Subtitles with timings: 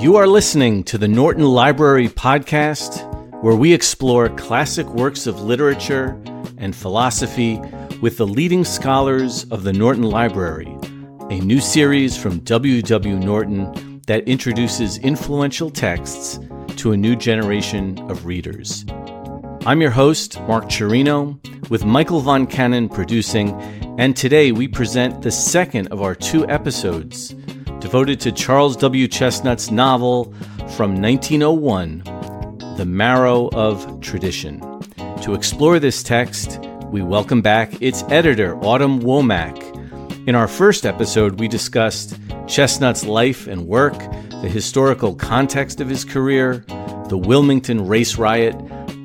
[0.00, 3.02] You are listening to the Norton Library Podcast,
[3.42, 6.20] where we explore classic works of literature
[6.56, 7.60] and philosophy
[8.00, 10.68] with the leading scholars of the Norton Library,
[11.30, 13.18] a new series from W.W.
[13.18, 16.38] Norton that introduces influential texts
[16.76, 18.84] to a new generation of readers.
[19.66, 21.38] I'm your host, Mark Chirino,
[21.68, 23.50] with Michael Von Cannon producing,
[23.98, 27.34] and today we present the second of our two episodes
[27.80, 29.06] devoted to Charles W.
[29.06, 30.24] Chesnutt's novel
[30.76, 32.02] from 1901,
[32.76, 34.60] The Marrow of Tradition.
[35.22, 36.58] To explore this text,
[36.90, 39.56] we welcome back its editor, Autumn Womack.
[40.26, 43.96] In our first episode, we discussed Chesnutt's life and work,
[44.42, 46.64] the historical context of his career,
[47.08, 48.56] the Wilmington race riot,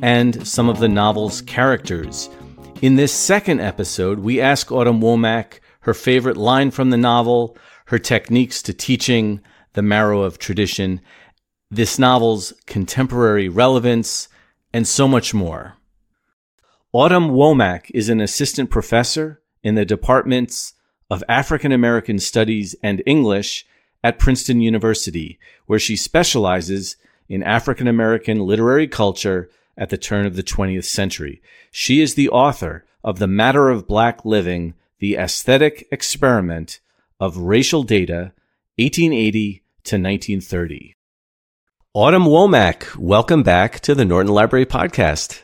[0.01, 2.27] and some of the novel's characters.
[2.81, 7.57] In this second episode, we ask Autumn Womack her favorite line from the novel,
[7.93, 9.39] her techniques to teaching
[9.73, 10.99] the marrow of tradition,
[11.69, 14.27] this novel's contemporary relevance,
[14.73, 15.75] and so much more.
[16.91, 20.73] Autumn Womack is an assistant professor in the departments
[21.11, 23.63] of African American Studies and English
[24.03, 26.97] at Princeton University, where she specializes
[27.29, 31.43] in African American literary culture at the turn of the 20th century.
[31.69, 36.79] She is the author of The Matter of Black Living, The Aesthetic Experiment
[37.19, 38.33] of Racial Data,
[38.77, 40.95] 1880 to 1930.
[41.93, 45.41] Autumn Womack, welcome back to the Norton Library Podcast.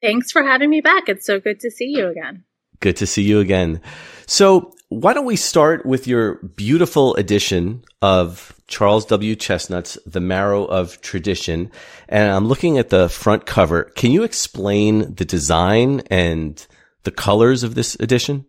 [0.00, 1.08] Thanks for having me back.
[1.08, 2.44] It's so good to see you again.
[2.80, 3.80] Good to see you again.
[4.26, 9.34] So, why don't we start with your beautiful edition of Charles W.
[9.34, 11.72] Chesnutt's The Marrow of Tradition?
[12.08, 13.84] And I'm looking at the front cover.
[13.96, 16.64] Can you explain the design and
[17.02, 18.46] the colors of this edition?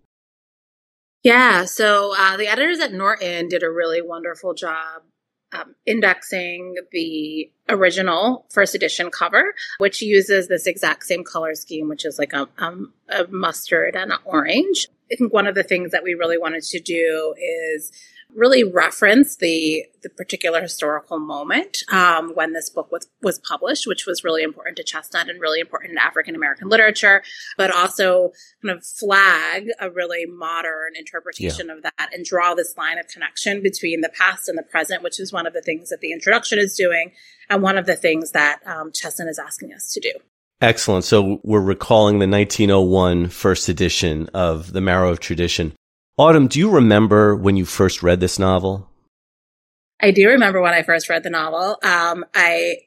[1.24, 5.02] Yeah, so uh, the editors at Norton did a really wonderful job
[5.54, 12.06] um, indexing the original first edition cover, which uses this exact same color scheme, which
[12.06, 14.88] is like a, um, a mustard and an orange.
[15.12, 17.92] I think one of the things that we really wanted to do is
[18.36, 24.06] really reference the the particular historical moment um, when this book was was published, which
[24.06, 27.24] was really important to Chesnutt and really important in African American literature,
[27.58, 28.32] but also
[28.64, 31.74] kind of flag a really modern interpretation yeah.
[31.74, 35.20] of that and draw this line of connection between the past and the present, which
[35.20, 37.12] is one of the things that the introduction is doing,
[37.50, 40.12] and one of the things that um, Chesnutt is asking us to do.
[40.60, 41.06] Excellent.
[41.06, 45.74] So we're recalling the 1901 first edition of The Marrow of Tradition.
[46.20, 48.90] Autumn, do you remember when you first read this novel?
[50.02, 51.78] I do remember when I first read the novel.
[51.84, 52.78] Um, I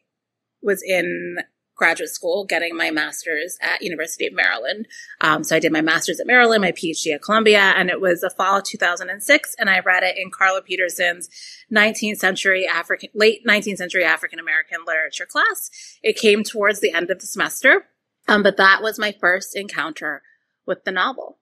[0.63, 1.39] was in
[1.77, 4.89] graduate school getting my master's at University of Maryland.
[5.21, 8.21] Um, so I did my master's at Maryland, my PhD at Columbia, and it was
[8.21, 9.55] the fall of 2006.
[9.61, 11.31] And I read it in Carla Peterson's
[11.73, 15.71] 19th century African, late 19th century African American literature class.
[16.03, 17.87] It came towards the end of the semester.
[18.27, 20.23] Um, but that was my first encounter
[20.67, 21.39] with the novel.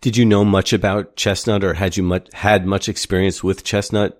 [0.00, 4.16] Did you know much about Chesnutt, or had you much, had much experience with Chesnutt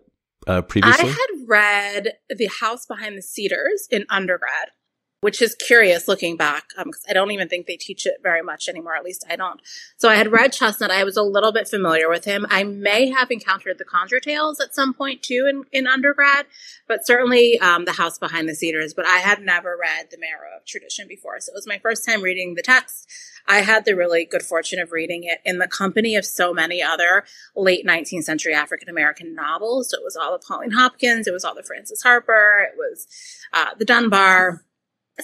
[0.46, 1.08] uh, previously?
[1.08, 4.70] I had read The House Behind the Cedars in undergrad
[5.20, 6.70] which is curious looking back.
[6.76, 8.94] Um, I don't even think they teach it very much anymore.
[8.94, 9.60] At least I don't.
[9.96, 10.90] So I had read Chesnutt.
[10.90, 12.46] I was a little bit familiar with him.
[12.50, 16.46] I may have encountered the Conjure Tales at some point too in, in undergrad,
[16.86, 18.94] but certainly um, The House Behind the Cedars.
[18.94, 21.40] But I had never read The Marrow of Tradition before.
[21.40, 23.08] So it was my first time reading the text.
[23.48, 26.82] I had the really good fortune of reading it in the company of so many
[26.82, 27.24] other
[27.56, 29.90] late 19th century African American novels.
[29.90, 33.06] So it was all the Pauline Hopkins, it was all the Frances Harper, it was
[33.54, 34.62] uh, the Dunbar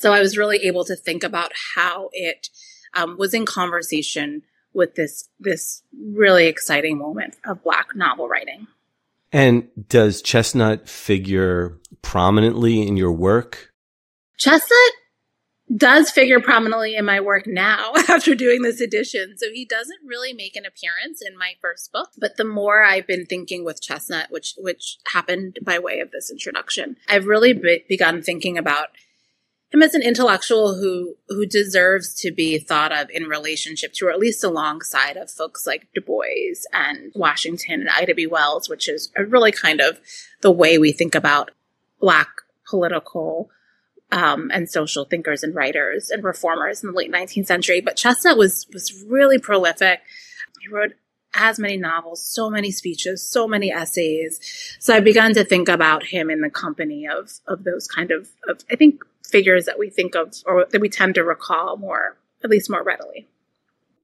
[0.01, 2.49] so I was really able to think about how it
[2.95, 5.83] um, was in conversation with this this
[6.13, 8.67] really exciting moment of Black novel writing.
[9.33, 13.73] And does Chesnutt figure prominently in your work?
[14.39, 14.93] Chesnutt
[15.75, 19.35] does figure prominently in my work now after doing this edition.
[19.37, 23.07] So he doesn't really make an appearance in my first book, but the more I've
[23.07, 27.85] been thinking with Chesnutt, which which happened by way of this introduction, I've really be-
[27.89, 28.89] begun thinking about
[29.75, 34.11] him as an intellectual who who deserves to be thought of in relationship to, or
[34.11, 38.27] at least alongside of folks like Du Bois and Washington and Ida B.
[38.27, 40.01] Wells, which is really kind of
[40.41, 41.51] the way we think about
[42.01, 42.29] Black
[42.69, 43.51] political
[44.13, 47.81] um, and social thinkers and writers and reformers in the late 19th century.
[47.81, 50.01] But Chesnutt was was really prolific.
[50.61, 50.93] He wrote
[51.37, 54.39] as many novels, so many speeches, so many essays.
[54.79, 58.29] So I began to think about him in the company of of those kind of,
[58.49, 59.03] of I think
[59.35, 62.85] figures that we think of or that we tend to recall more, at least more
[62.85, 63.27] readily.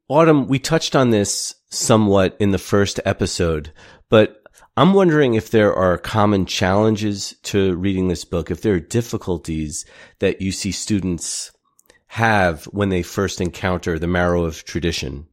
[0.08, 3.72] Autumn, we touched on this somewhat in the first episode,
[4.08, 4.42] but
[4.76, 9.84] I'm wondering if there are common challenges to reading this book, if there are difficulties
[10.18, 11.52] that you see students
[12.08, 15.28] have when they first encounter the marrow of tradition.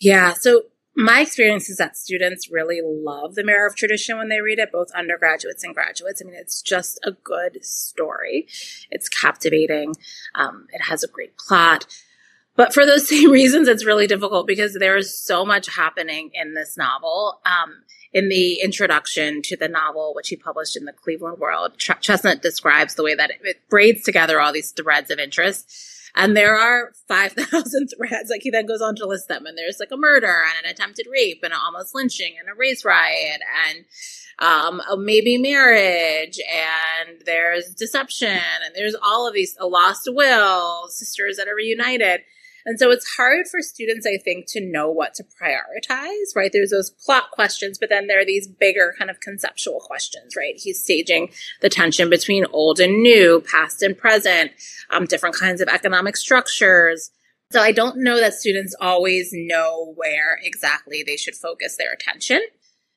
[0.00, 0.32] Yeah.
[0.32, 0.62] So
[0.98, 4.72] my experience is that students really love the Marrow of Tradition when they read it,
[4.72, 6.20] both undergraduates and graduates.
[6.20, 8.48] I mean, it's just a good story.
[8.90, 9.94] It's captivating.
[10.34, 11.86] Um, it has a great plot.
[12.56, 16.54] But for those same reasons, it's really difficult because there is so much happening in
[16.54, 17.40] this novel.
[17.46, 21.90] Um, in the introduction to the novel, which he published in the Cleveland World, Ch-
[22.00, 25.70] Chesnutt describes the way that it, it braids together all these threads of interest
[26.14, 28.30] and there are 5,000 threads.
[28.30, 29.46] Like he then goes on to list them.
[29.46, 32.58] And there's like a murder and an attempted rape and an almost lynching and a
[32.58, 33.84] race riot and
[34.38, 40.88] um, a maybe marriage and there's deception and there's all of these, a lost will,
[40.88, 42.20] sisters that are reunited.
[42.68, 46.50] And so it's hard for students, I think, to know what to prioritize, right?
[46.52, 50.52] There's those plot questions, but then there are these bigger kind of conceptual questions, right?
[50.54, 51.30] He's staging
[51.62, 54.52] the tension between old and new, past and present,
[54.90, 57.10] um, different kinds of economic structures.
[57.52, 62.42] So I don't know that students always know where exactly they should focus their attention.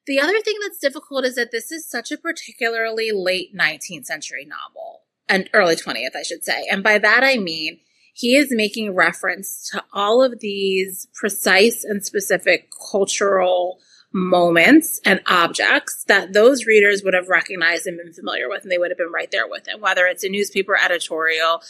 [0.06, 4.46] The other thing that's difficult is that this is such a particularly late 19th century
[4.46, 6.68] novel and early 20th, I should say.
[6.70, 7.80] And by that I mean
[8.14, 13.80] he is making reference to all of these precise and specific cultural
[14.14, 18.78] moments and objects that those readers would have recognized and been familiar with, and they
[18.78, 21.62] would have been right there with him, whether it's a newspaper editorial,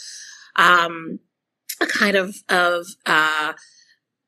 [0.56, 1.20] um,
[1.80, 3.52] a kind of of uh,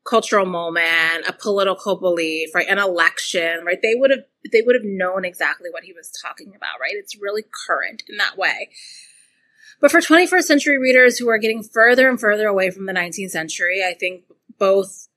[0.04, 3.80] cultural moment, a political belief, right, an election, right?
[3.82, 6.94] They would have they would have known exactly what he was talking about, right?
[6.94, 8.70] It's really current in that way.
[9.80, 13.30] But for 21st century readers who are getting further and further away from the 19th
[13.30, 14.24] century, I think
[14.58, 15.08] both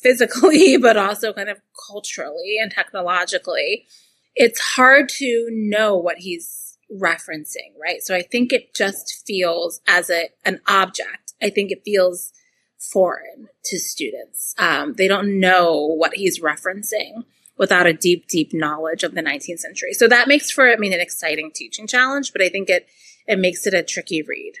[0.00, 3.86] physically, but also kind of culturally and technologically,
[4.34, 8.02] it's hard to know what he's referencing, right?
[8.02, 11.32] So I think it just feels as a, an object.
[11.42, 12.32] I think it feels
[12.78, 14.54] foreign to students.
[14.58, 17.24] Um, they don't know what he's referencing
[17.56, 19.94] without a deep, deep knowledge of the 19th century.
[19.94, 22.86] So that makes for, I mean, an exciting teaching challenge, but I think it
[23.26, 24.54] it makes it a tricky read.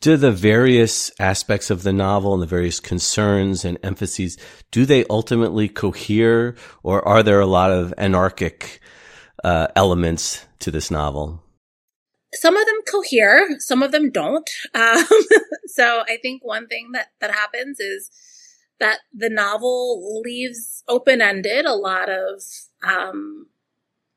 [0.00, 4.38] Do the various aspects of the novel and the various concerns and emphases,
[4.70, 8.80] do they ultimately cohere or are there a lot of anarchic
[9.44, 11.42] uh, elements to this novel?
[12.32, 14.48] Some of them cohere, some of them don't.
[14.74, 15.04] Um,
[15.66, 18.10] so I think one thing that, that happens is
[18.80, 22.42] that the novel leaves open ended a lot of
[22.82, 23.46] um,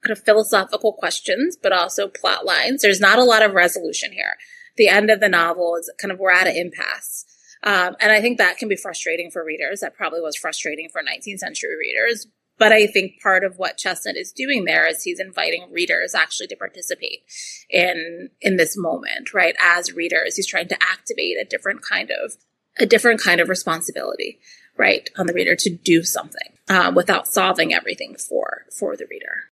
[0.03, 2.81] kind of philosophical questions, but also plot lines.
[2.81, 4.37] There's not a lot of resolution here.
[4.77, 7.25] The end of the novel is kind of we're at an impasse.
[7.63, 9.79] Um, and I think that can be frustrating for readers.
[9.79, 12.27] That probably was frustrating for 19th century readers.
[12.59, 16.47] But I think part of what Chesnutt is doing there is he's inviting readers actually
[16.47, 17.23] to participate
[17.69, 19.55] in in this moment, right?
[19.59, 22.35] As readers, he's trying to activate a different kind of
[22.77, 24.39] a different kind of responsibility,
[24.77, 29.51] right, on the reader to do something uh, without solving everything for for the reader.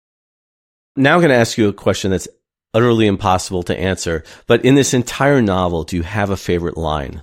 [0.96, 2.28] Now I'm going to ask you a question that's
[2.74, 4.24] utterly impossible to answer.
[4.46, 7.22] But in this entire novel, do you have a favorite line?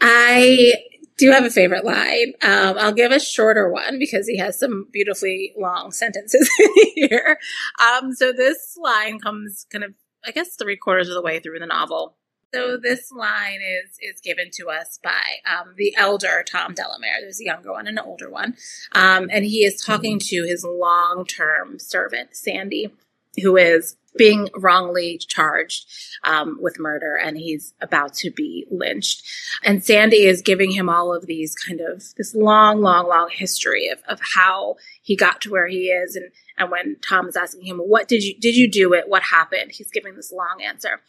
[0.00, 0.74] I
[1.18, 2.34] do have a favorite line.
[2.42, 6.50] Um, I'll give a shorter one because he has some beautifully long sentences
[6.94, 7.38] here.
[7.80, 9.94] Um, so this line comes kind of,
[10.24, 12.16] I guess, three quarters of the way through the novel.
[12.56, 17.20] So this line is is given to us by um, the elder Tom Delamere.
[17.20, 18.56] There's a younger one and an older one,
[18.92, 22.94] um, and he is talking to his long term servant Sandy,
[23.42, 25.86] who is being wrongly charged
[26.24, 29.22] um, with murder and he's about to be lynched.
[29.62, 33.88] And Sandy is giving him all of these kind of this long, long, long history
[33.88, 36.16] of, of how he got to where he is.
[36.16, 39.06] And, and when Tom is asking him, what did you, did you do it?
[39.06, 39.72] What happened?
[39.72, 41.02] He's giving this long answer.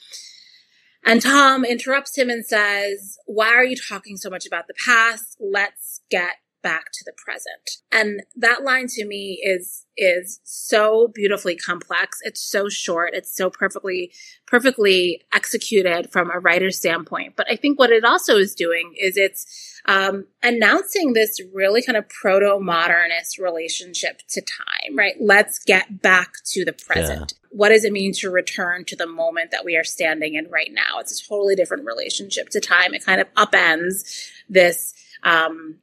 [1.08, 5.38] And Tom interrupts him and says, Why are you talking so much about the past?
[5.40, 6.34] Let's get
[6.68, 7.78] back to the present.
[7.94, 12.20] And that line to me is is so beautifully complex.
[12.24, 13.12] It's so short.
[13.14, 14.12] It's so perfectly
[14.46, 17.36] perfectly executed from a writer's standpoint.
[17.38, 19.46] But I think what it also is doing is it's
[19.86, 25.16] um, announcing this really kind of proto modernist relationship to time, right?
[25.22, 27.34] Let's get back to the present.
[27.34, 27.48] Yeah.
[27.52, 30.72] What does it mean to return to the moment that we are standing in right
[30.72, 31.00] now?
[31.00, 32.94] It's a totally different relationship to time.
[32.94, 34.94] It kind of upends this
[35.24, 35.78] um,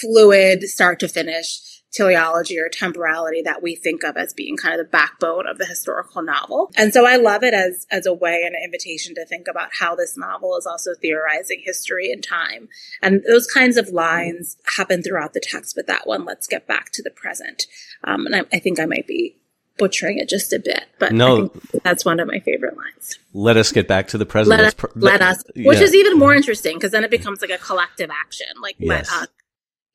[0.00, 4.86] fluid start to finish teleology or temporality that we think of as being kind of
[4.86, 6.70] the backbone of the historical novel.
[6.76, 9.70] And so I love it as as a way and an invitation to think about
[9.80, 12.68] how this novel is also theorizing history and time.
[13.00, 16.92] And those kinds of lines happen throughout the text, but that one, let's get back
[16.92, 17.66] to the present.
[18.04, 19.36] Um, and I, I think I might be
[19.78, 21.52] butchering it just a bit, but no,
[21.84, 23.18] that's one of my favorite lines.
[23.32, 24.50] Let us get back to the present.
[24.50, 25.84] Let us, pr- let us which yeah.
[25.84, 28.48] is even more interesting because then it becomes like a collective action.
[28.60, 28.88] Like yes.
[28.88, 29.28] let us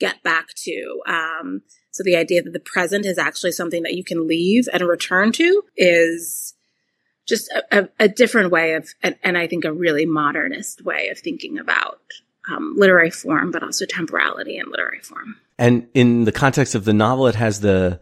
[0.04, 1.02] get back to.
[1.08, 4.84] Um, so the idea that the present is actually something that you can leave and
[4.84, 6.54] return to is
[7.26, 11.20] just a, a, different way of, and, and, I think a really modernist way of
[11.20, 12.02] thinking about
[12.52, 15.38] um, literary form, but also temporality and literary form.
[15.58, 18.02] And in the context of the novel, it has the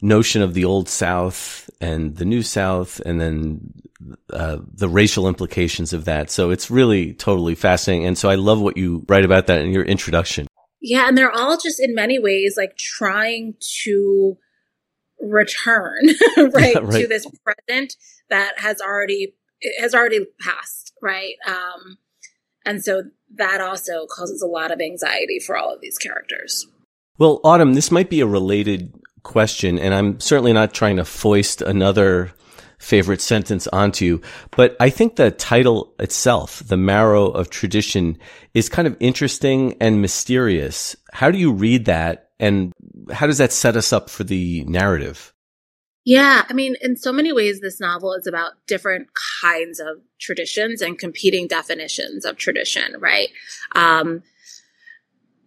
[0.00, 3.72] notion of the old South and the new South, and then
[4.32, 6.30] uh, the racial implications of that.
[6.30, 8.06] So it's really totally fascinating.
[8.06, 10.46] And so I love what you write about that in your introduction.
[10.80, 14.36] Yeah, and they're all just in many ways like trying to
[15.20, 16.06] return
[16.36, 17.96] right, yeah, right, to this present
[18.30, 19.34] that has already
[19.78, 21.34] has already passed, right?
[21.46, 21.98] Um,
[22.64, 23.04] and so
[23.36, 26.66] that also causes a lot of anxiety for all of these characters.
[27.18, 31.60] Well, Autumn, this might be a related question, and I'm certainly not trying to foist
[31.60, 32.32] another
[32.80, 34.22] favorite sentence onto you.
[34.50, 38.18] But I think the title itself, The Marrow of Tradition,
[38.54, 40.96] is kind of interesting and mysterious.
[41.12, 42.30] How do you read that?
[42.40, 42.72] And
[43.12, 45.32] how does that set us up for the narrative?
[46.04, 49.08] Yeah, I mean, in so many ways, this novel is about different
[49.42, 53.28] kinds of traditions and competing definitions of tradition, right?
[53.76, 54.22] Um,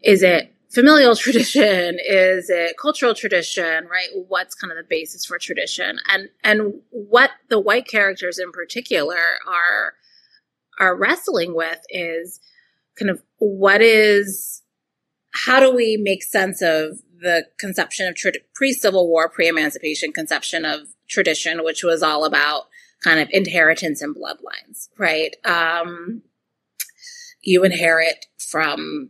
[0.04, 1.98] is it familial tradition?
[2.06, 3.86] Is it cultural tradition?
[3.88, 4.10] Right?
[4.27, 6.00] What's kind of the basis for tradition?
[6.10, 9.94] And and what the white characters in particular are
[10.80, 12.39] are wrestling with is
[12.98, 14.63] kind of what is
[15.34, 20.82] how do we make sense of the conception of tra- pre-civil war pre-emancipation conception of
[21.08, 22.63] tradition which was all about
[23.03, 26.22] kind of inheritance and bloodlines right um,
[27.42, 29.10] you inherit from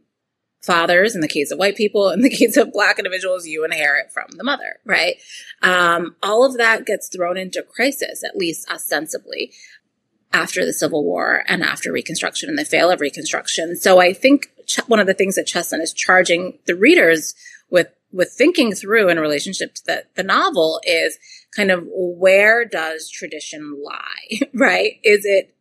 [0.63, 4.11] fathers in the case of white people in the case of black individuals you inherit
[4.11, 5.17] from the mother right?
[5.61, 9.51] Um, all of that gets thrown into crisis at least ostensibly
[10.31, 13.75] after the civil war and after reconstruction and the fail of reconstruction.
[13.75, 17.35] So i think ch- one of the things that chesnutt is charging the readers
[17.69, 21.17] with with thinking through in relationship to the, the novel is
[21.55, 24.99] kind of where does tradition lie right?
[25.03, 25.52] Is it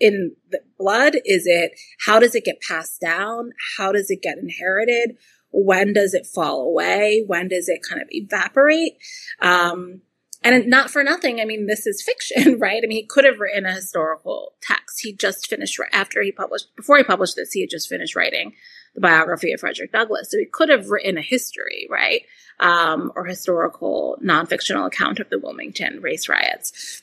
[0.00, 1.16] in the blood?
[1.24, 1.72] Is it
[2.04, 3.52] how does it get passed down?
[3.76, 5.16] How does it get inherited?
[5.50, 7.24] When does it fall away?
[7.26, 8.98] When does it kind of evaporate?
[9.40, 10.02] Um,
[10.42, 12.82] and not for nothing, I mean, this is fiction, right?
[12.82, 15.00] I mean, he could have written a historical text.
[15.00, 18.52] He just finished after he published, before he published this, he had just finished writing
[18.94, 20.30] the biography of Frederick Douglass.
[20.30, 22.22] So he could have written a history, right?
[22.60, 27.02] Um, or historical non-fictional account of the Wilmington race riots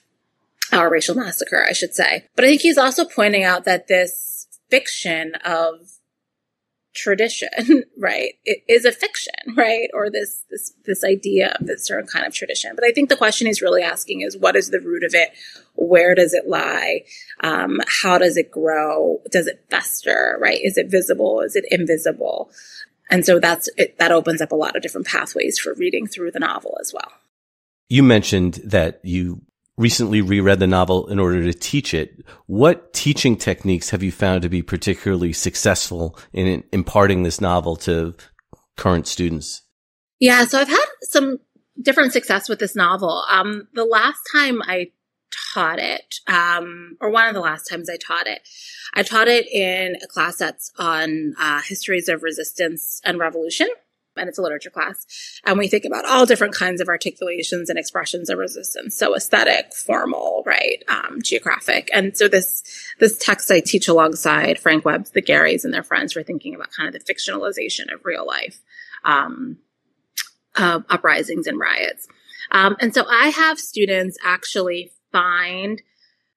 [0.80, 2.28] or racial massacre, I should say.
[2.36, 5.94] But I think he's also pointing out that this fiction of
[6.94, 7.50] tradition,
[7.98, 12.26] right, it is a fiction, right, or this this this idea of this certain kind
[12.26, 12.72] of tradition.
[12.76, 15.32] But I think the question he's really asking is, what is the root of it?
[15.76, 17.04] Where does it lie?
[17.42, 19.22] Um, how does it grow?
[19.32, 20.38] Does it fester?
[20.40, 20.60] Right?
[20.64, 21.42] Is it visible?
[21.42, 22.52] Is it invisible?
[23.10, 26.32] And so that's it, that opens up a lot of different pathways for reading through
[26.32, 27.12] the novel as well.
[27.90, 29.42] You mentioned that you
[29.78, 32.24] recently reread the novel in order to teach it.
[32.46, 38.16] What teaching techniques have you found to be particularly successful in imparting this novel to
[38.78, 39.62] current students?
[40.20, 41.40] Yeah, so I've had some
[41.82, 43.24] different success with this novel.
[43.30, 44.92] Um, the last time I
[45.54, 48.48] taught it, um, or one of the last times I taught it,
[48.94, 53.68] I taught it in a class that's on uh, histories of resistance and revolution
[54.16, 55.06] and it's a literature class.
[55.46, 58.98] And we think about all different kinds of articulations and expressions of resistance.
[58.98, 61.90] So aesthetic, formal, right, um, geographic.
[61.94, 62.64] And so this,
[63.00, 66.72] this text I teach alongside Frank Webb's The Garies and their friends for thinking about
[66.72, 68.62] kind of the fictionalization of real life,
[69.04, 69.58] um,
[70.56, 72.08] uprisings and riots.
[72.52, 75.82] Um, and so I have students actually find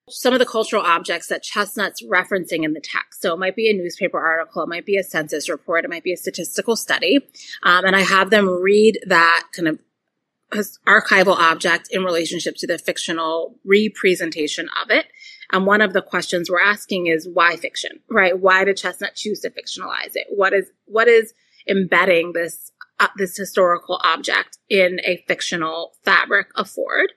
[0.09, 3.23] some of the cultural objects that Chesnutt's referencing in the text.
[3.23, 6.05] So it might be a newspaper article, it might be a census report, it might
[6.05, 7.19] be a statistical study.
[7.65, 9.81] Um, and I have them read that kind of
[10.87, 15.07] archival object in relationship to the fictional representation of it.
[15.53, 18.39] And one of the questions we're asking is why fiction, right?
[18.39, 20.27] Why did Chesnutt choose to fictionalize it?
[20.31, 21.35] What is, what is
[21.69, 22.71] embedding this,
[23.01, 27.13] uh, this historical object in a fictional fabric afford?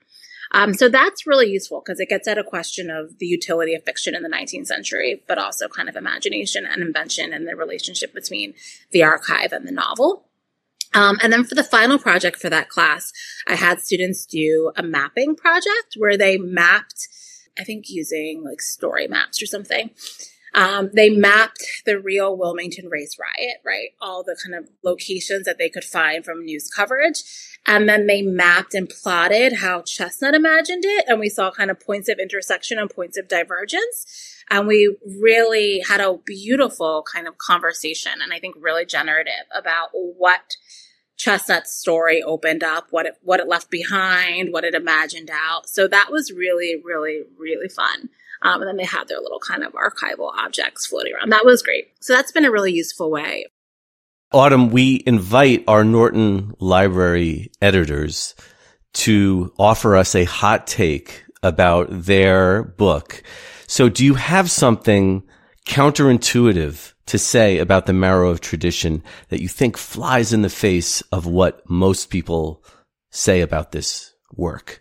[0.52, 3.84] Um, so that's really useful because it gets at a question of the utility of
[3.84, 8.12] fiction in the 19th century, but also kind of imagination and invention and the relationship
[8.12, 8.54] between
[8.90, 10.26] the archive and the novel.
[10.92, 13.12] Um, and then for the final project for that class,
[13.46, 17.08] I had students do a mapping project where they mapped,
[17.56, 19.90] I think using like story maps or something.
[20.54, 23.90] Um, they mapped the real Wilmington race riot, right?
[24.00, 27.22] All the kind of locations that they could find from news coverage.
[27.66, 31.04] And then they mapped and plotted how Chesnutt imagined it.
[31.06, 34.42] And we saw kind of points of intersection and points of divergence.
[34.50, 39.90] And we really had a beautiful kind of conversation and I think really generative about
[39.92, 40.56] what
[41.20, 45.68] Chesnutt's story opened up, what it what it left behind, what it imagined out.
[45.68, 48.08] So that was really, really, really fun.
[48.42, 51.30] Um, and then they had their little kind of archival objects floating around.
[51.30, 51.88] That was great.
[52.00, 53.46] So that's been a really useful way.
[54.32, 58.34] Autumn, we invite our Norton Library editors
[58.92, 63.22] to offer us a hot take about their book.
[63.66, 65.22] So do you have something
[65.66, 71.02] counterintuitive to say about the marrow of tradition that you think flies in the face
[71.12, 72.64] of what most people
[73.10, 74.79] say about this work?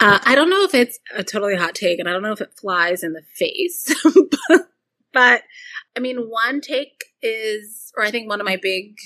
[0.00, 2.40] Uh, I don't know if it's a totally hot take, and I don't know if
[2.40, 3.94] it flies in the face,
[4.48, 4.68] but,
[5.12, 5.42] but
[5.94, 8.96] I mean, one take is, or I think one of my big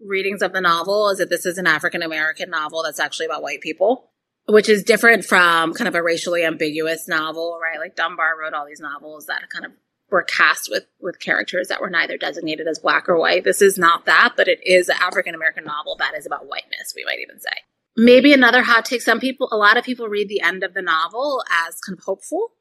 [0.00, 3.42] readings of the novel is that this is an African American novel that's actually about
[3.42, 4.10] white people,
[4.46, 7.78] which is different from kind of a racially ambiguous novel, right?
[7.78, 9.72] Like Dunbar wrote all these novels that kind of
[10.08, 13.44] were cast with with characters that were neither designated as black or white.
[13.44, 16.94] This is not that, but it is an African American novel that is about whiteness,
[16.96, 17.50] we might even say.
[17.96, 19.02] Maybe another hot take.
[19.02, 22.04] Some people, a lot of people read the end of the novel as kind of
[22.04, 22.52] hopeful.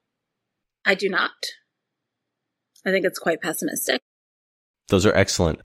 [0.85, 1.31] I do not.
[2.85, 4.01] I think it's quite pessimistic.
[4.87, 5.61] Those are excellent.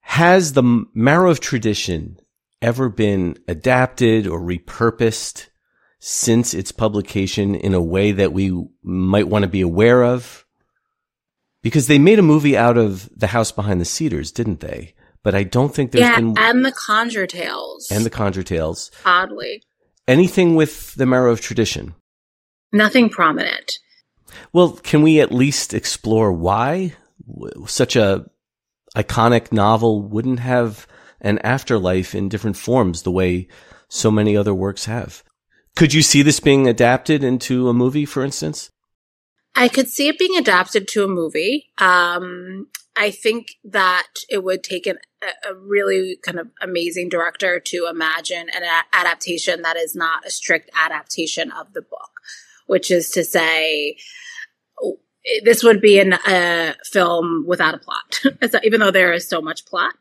[0.00, 2.18] Has the marrow of tradition
[2.60, 5.48] ever been adapted or repurposed
[5.98, 10.44] since its publication in a way that we might want to be aware of?
[11.62, 14.94] Because they made a movie out of The House Behind the Cedars, didn't they?
[15.22, 18.90] But I don't think there's yeah, been and the Conjure Tales and the Conjure Tales.
[19.04, 19.62] Oddly,
[20.06, 21.94] anything with the marrow of tradition.
[22.72, 23.78] Nothing prominent.
[24.52, 26.94] Well, can we at least explore why
[27.66, 28.26] such a
[28.96, 30.86] iconic novel wouldn't have
[31.20, 33.48] an afterlife in different forms the way
[33.88, 35.22] so many other works have?
[35.76, 38.70] Could you see this being adapted into a movie, for instance?
[39.54, 41.70] I could see it being adapted to a movie.
[41.78, 44.98] Um, I think that it would take an,
[45.48, 50.70] a really kind of amazing director to imagine an adaptation that is not a strict
[50.74, 52.10] adaptation of the book,
[52.66, 53.96] which is to say,
[55.44, 58.20] this would be an, a film without a plot,
[58.64, 59.94] even though there is so much plot.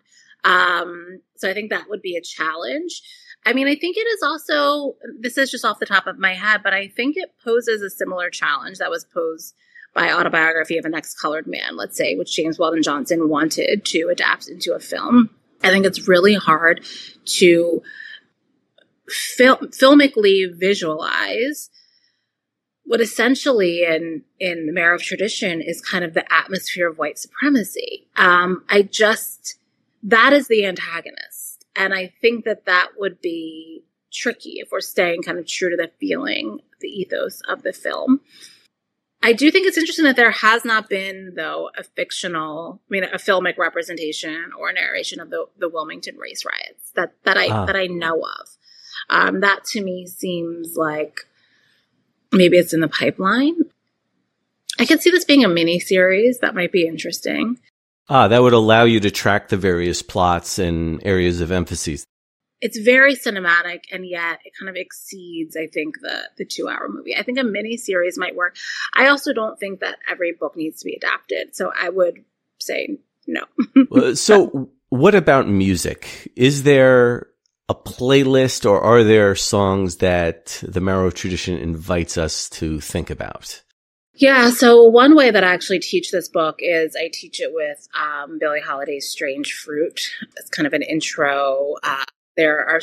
[0.44, 3.02] Um, so I think that would be a challenge.
[3.46, 6.34] I mean, I think it is also, this is just off the top of my
[6.34, 9.56] head, but I think it poses a similar challenge that was posed
[9.94, 14.48] by autobiography of an ex-colored man, let's say, which James Weldon Johnson wanted to adapt
[14.48, 15.30] into a film.
[15.64, 16.86] I think it's really hard
[17.26, 17.82] to
[19.08, 21.70] fil- filmically visualize
[22.84, 27.18] what essentially in in the Marrow of Tradition is kind of the atmosphere of white
[27.18, 28.08] supremacy.
[28.18, 29.58] Um, I just
[30.04, 35.24] that is the antagonist, and I think that that would be tricky if we're staying
[35.24, 38.22] kind of true to the feeling, the ethos of the film.
[39.24, 43.04] I do think it's interesting that there has not been, though, a fictional, I mean,
[43.04, 47.66] a filmic representation or narration of the, the Wilmington race riots that, that I ah.
[47.66, 48.50] that I know of.
[49.10, 51.22] Um, that to me seems like
[52.32, 53.58] maybe it's in the pipeline.
[54.80, 57.60] I could see this being a mini series that might be interesting.
[58.10, 62.06] Ah, that would allow you to track the various plots and areas of emphasis
[62.62, 66.88] it's very cinematic and yet it kind of exceeds i think the the two hour
[66.90, 67.16] movie.
[67.16, 68.56] I think a mini series might work.
[68.96, 72.24] I also don't think that every book needs to be adapted so i would
[72.60, 72.98] say
[73.28, 73.44] no.
[74.16, 76.32] So what about music?
[76.36, 77.28] Is there
[77.70, 83.62] a playlist or are there songs that the marrow tradition invites us to think about?
[84.14, 87.88] Yeah, so one way that I actually teach this book is I teach it with
[87.98, 90.02] um, Billie Holiday's Strange Fruit.
[90.38, 92.04] It's kind of an intro uh,
[92.36, 92.82] there are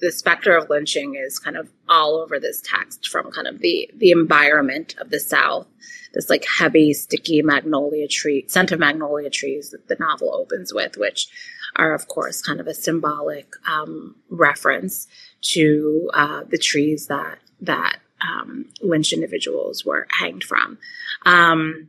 [0.00, 3.90] the specter of lynching is kind of all over this text from kind of the
[3.96, 5.66] the environment of the South.
[6.12, 10.96] This like heavy, sticky magnolia tree, scent of magnolia trees that the novel opens with,
[10.96, 11.28] which
[11.76, 15.08] are of course kind of a symbolic um, reference
[15.40, 20.78] to uh, the trees that that um, lynched individuals were hanged from.
[21.24, 21.88] Um,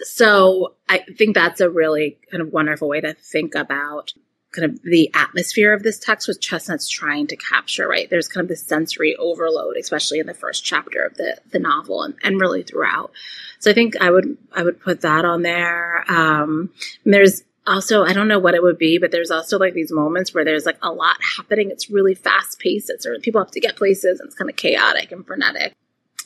[0.00, 4.12] so I think that's a really kind of wonderful way to think about
[4.52, 8.08] kind of the atmosphere of this text was Chesnutt's trying to capture, right?
[8.08, 12.02] There's kind of this sensory overload, especially in the first chapter of the, the novel
[12.02, 13.12] and, and really throughout.
[13.58, 16.04] So I think I would, I would put that on there.
[16.10, 16.70] Um,
[17.04, 20.34] there's also I don't know what it would be, but there's also like these moments
[20.34, 21.70] where there's like a lot happening.
[21.70, 22.90] It's really fast paced.
[22.90, 25.72] It's or people have to get places and it's kind of chaotic and frenetic.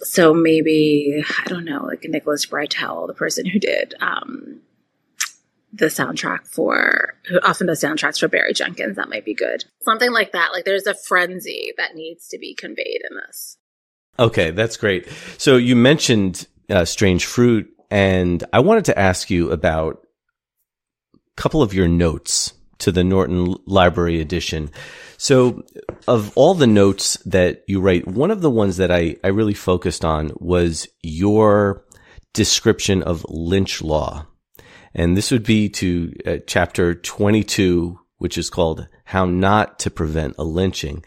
[0.02, 4.60] So maybe I don't know, like Nicholas Britell, the person who did um,
[5.72, 9.64] the soundtrack for who often does soundtracks for Barry Jenkins, that might be good.
[9.82, 10.52] Something like that.
[10.52, 13.58] Like there's a frenzy that needs to be conveyed in this.
[14.18, 15.08] Okay, that's great.
[15.38, 20.02] So you mentioned uh, Strange Fruit, and I wanted to ask you about
[21.14, 24.70] a couple of your notes to the Norton Library edition.
[25.18, 25.62] So,
[26.06, 29.54] of all the notes that you write, one of the ones that I, I really
[29.54, 31.84] focused on was your
[32.34, 34.26] description of lynch law.
[34.96, 40.34] And this would be to uh, chapter 22, which is called How Not to Prevent
[40.38, 41.04] a Lynching.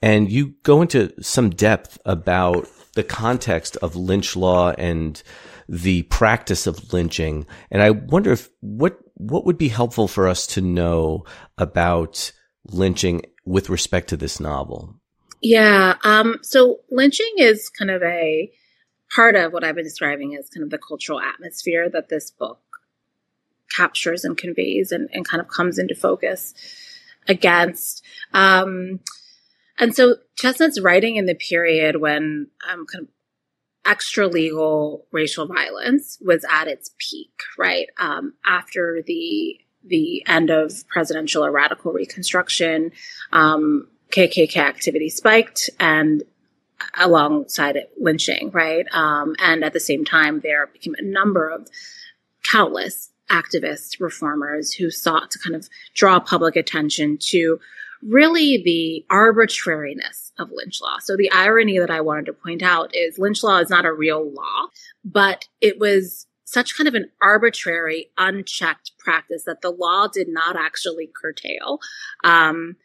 [0.00, 5.20] And you go into some depth about the context of lynch law and
[5.68, 7.46] the practice of lynching.
[7.70, 11.24] And I wonder if what what would be helpful for us to know
[11.58, 12.32] about
[12.66, 14.94] lynching with respect to this novel?
[15.40, 15.94] Yeah.
[16.04, 18.50] Um, so lynching is kind of a
[19.14, 22.60] part of what I've been describing as kind of the cultural atmosphere that this book
[23.74, 26.54] captures and conveys and, and kind of comes into focus
[27.28, 28.04] against.
[28.34, 29.00] Um,
[29.78, 33.08] and so Chesnutt's writing in the period when um, kind of
[33.84, 37.88] extra legal racial violence was at its peak, right?
[37.98, 42.92] Um, after the the end of presidential or radical reconstruction,
[43.32, 46.22] um, KKK activity spiked and
[46.98, 48.86] alongside it, lynching, right?
[48.92, 51.68] Um, and at the same time, there became a number of
[52.44, 57.58] countless activists, reformers who sought to kind of draw public attention to
[58.02, 60.98] really the arbitrariness of lynch law.
[61.00, 63.92] So the irony that I wanted to point out is lynch law is not a
[63.92, 64.68] real law,
[65.04, 70.56] but it was such kind of an arbitrary, unchecked practice that the law did not
[70.56, 71.78] actually curtail.
[72.24, 72.76] Um,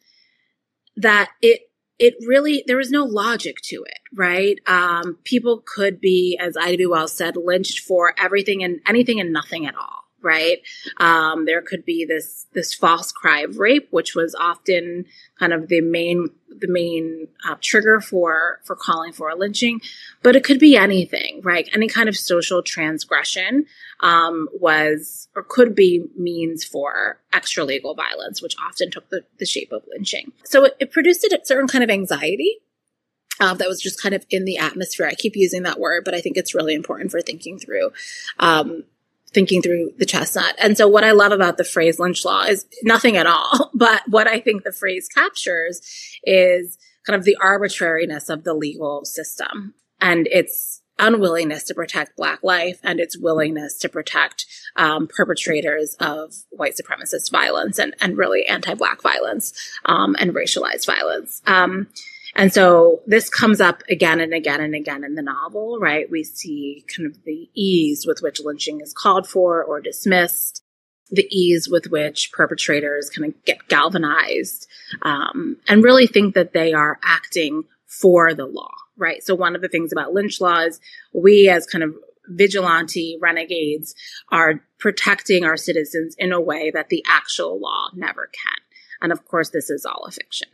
[0.95, 1.61] that it
[1.99, 4.59] it really there was no logic to it, right?
[4.67, 6.85] Um, people could be, as Ida B.
[6.85, 10.59] Wells said, lynched for everything and anything and nothing at all right?
[10.97, 15.05] Um, there could be this this false cry of rape, which was often
[15.39, 19.79] kind of the main the main uh, trigger for for calling for a lynching,
[20.21, 21.69] but it could be anything, right?
[21.73, 23.65] Any kind of social transgression
[24.01, 29.45] um, was or could be means for extra legal violence, which often took the, the
[29.45, 30.33] shape of lynching.
[30.43, 32.59] So it, it produced a certain kind of anxiety
[33.39, 35.07] uh, that was just kind of in the atmosphere.
[35.07, 37.91] I keep using that word, but I think it's really important for thinking through
[38.39, 38.83] um,
[39.33, 40.53] thinking through the Chesnutt.
[40.59, 43.71] And so what I love about the phrase lynch law is nothing at all.
[43.77, 45.81] But what I think the phrase captures
[46.23, 52.39] is kind of the arbitrariness of the legal system and its unwillingness to protect black
[52.43, 58.45] life and its willingness to protect um, perpetrators of white supremacist violence and, and really
[58.47, 59.53] anti-black violence
[59.85, 61.41] um, and racialized violence.
[61.45, 61.87] Um,
[62.37, 66.09] and so this comes up again and again and again in the novel, right?
[66.09, 70.63] We see kind of the ease with which lynching is called for or dismissed,
[71.09, 74.67] the ease with which perpetrators kind of get galvanized,
[75.01, 79.23] um, and really think that they are acting for the law, right?
[79.23, 80.79] So one of the things about lynch law is
[81.15, 81.95] we as kind of
[82.27, 83.95] vigilante renegades
[84.31, 88.63] are protecting our citizens in a way that the actual law never can.
[89.01, 90.49] And of course, this is all a fiction.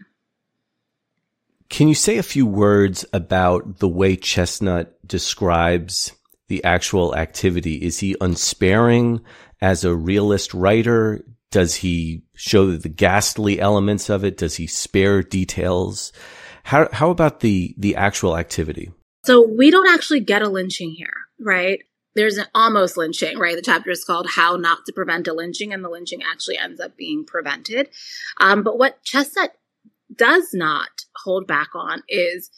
[1.73, 6.11] Can you say a few words about the way Chesnutt describes
[6.47, 7.77] the actual activity?
[7.77, 9.21] Is he unsparing
[9.59, 11.25] as a realist writer?
[11.49, 14.37] Does he show the ghastly elements of it?
[14.37, 16.13] Does he spare details?
[16.61, 18.91] How, how about the, the actual activity?
[19.25, 21.79] So we don't actually get a lynching here, right?
[22.13, 23.55] There's an almost lynching, right?
[23.55, 26.79] The chapter is called How Not to Prevent a Lynching, and the lynching actually ends
[26.79, 27.89] up being prevented.
[28.39, 29.53] Um, but what Chesnutt
[30.15, 32.49] does not hold back on is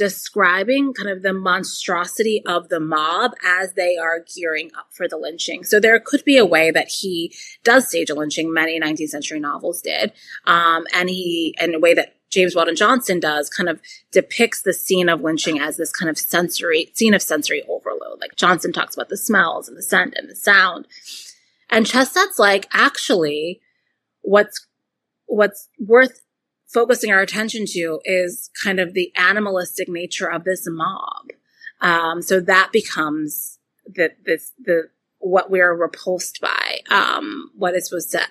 [0.00, 5.18] describing kind of the monstrosity of the mob as they are gearing up for the
[5.18, 5.62] lynching.
[5.62, 8.50] So there could be a way that he does stage a lynching.
[8.50, 10.12] Many 19th century novels did.
[10.46, 13.78] Um, and he, in a way that James Weldon Johnson does, kind of
[14.10, 18.20] depicts the scene of lynching as this kind of sensory, scene of sensory overload.
[18.20, 20.86] Like Johnson talks about the smells and the scent and the sound.
[21.68, 23.60] And Chesnutt's like, actually,
[24.22, 24.66] what's,
[25.26, 26.22] what's worth
[26.72, 31.30] focusing our attention to is kind of the animalistic nature of this mob.
[31.80, 38.12] Um, so that becomes the, this, the, what we're repulsed by, um, what is supposed
[38.12, 38.22] to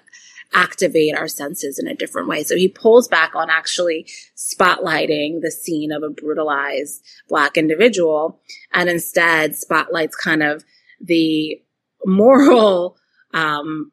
[0.53, 2.43] activate our senses in a different way.
[2.43, 8.41] So he pulls back on actually spotlighting the scene of a brutalized black individual
[8.73, 10.63] and instead spotlights kind of
[10.99, 11.61] the
[12.05, 12.97] moral,
[13.33, 13.91] um,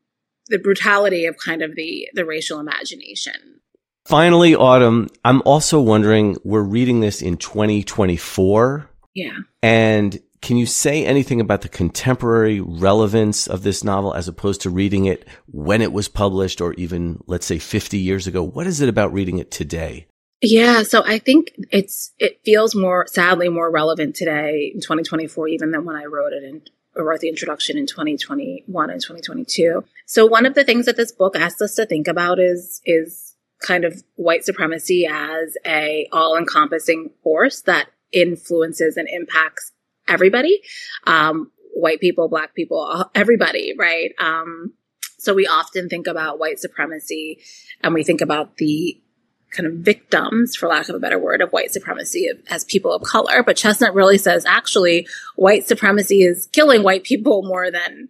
[0.49, 3.61] the brutality of kind of the the racial imagination.
[4.07, 8.89] Finally, Autumn, I'm also wondering, we're reading this in 2024.
[9.15, 9.39] Yeah.
[9.63, 14.71] And can you say anything about the contemporary relevance of this novel as opposed to
[14.71, 18.45] reading it when it was published or even, let's say, 50 years ago?
[18.45, 20.07] What is it about reading it today?
[20.43, 25.71] Yeah, so I think it's it feels more sadly more relevant today in 2024 even
[25.71, 29.83] than when I wrote it and wrote the introduction in 2021 and 2022.
[30.05, 33.26] So one of the things that this book asks us to think about is is
[33.61, 39.73] kind of white supremacy as a all-encompassing force that influences and impacts
[40.09, 40.61] everybody,
[41.07, 44.13] um, white people, black people, everybody, right?
[44.19, 44.75] Um,
[45.19, 47.41] so we often think about white supremacy
[47.83, 49.01] and we think about the
[49.51, 53.03] kind of victims, for lack of a better word, of white supremacy as people of
[53.03, 53.43] color.
[53.43, 58.09] But Chesnutt really says actually white supremacy is killing white people more than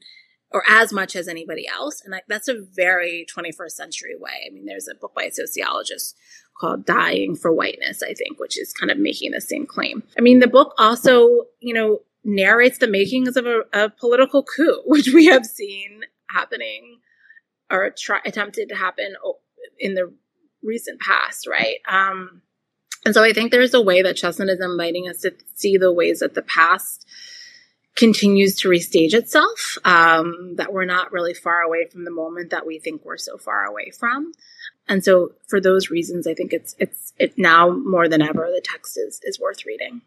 [0.56, 2.00] or as much as anybody else.
[2.02, 4.46] And that's a very 21st century way.
[4.46, 6.16] I mean, there's a book by a sociologist
[6.58, 10.02] called Dying for Whiteness, I think, which is kind of making the same claim.
[10.16, 14.80] I mean, the book also, you know, narrates the makings of a, a political coup,
[14.86, 17.00] which we have seen happening
[17.70, 19.14] or try, attempted to happen
[19.78, 20.10] in the
[20.62, 21.80] recent past, right?
[21.86, 22.40] Um,
[23.04, 25.92] and so I think there's a way that Chesnutt is inviting us to see the
[25.92, 27.06] ways that the past
[27.96, 32.66] continues to restage itself, um, that we're not really far away from the moment that
[32.66, 34.32] we think we're so far away from.
[34.88, 38.62] And so for those reasons, I think it's, it's, it now more than ever, the
[38.62, 40.02] text is, is worth reading.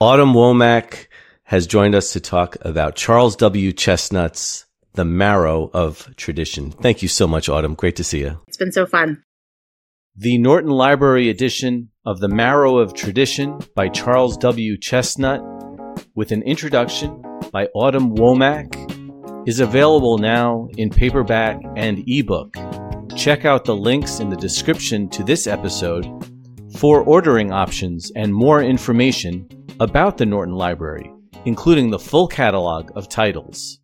[0.00, 1.06] Autumn Womack
[1.44, 3.72] has joined us to talk about Charles W.
[3.72, 6.70] Chesnutt's The Marrow of Tradition.
[6.70, 7.74] Thank you so much, Autumn.
[7.74, 8.40] Great to see you.
[8.48, 9.22] It's been so fun.
[10.16, 14.76] The Norton Library edition of The Marrow of Tradition by Charles W.
[14.76, 15.71] Chesnutt,
[16.14, 17.22] with an introduction
[17.52, 22.54] by Autumn Womack, is available now in paperback and ebook.
[23.16, 26.06] Check out the links in the description to this episode
[26.76, 29.48] for ordering options and more information
[29.80, 31.12] about the Norton Library,
[31.44, 33.81] including the full catalog of titles.